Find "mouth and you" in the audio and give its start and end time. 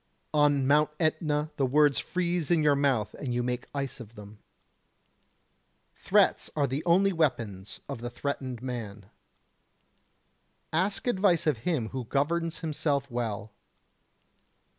2.75-3.43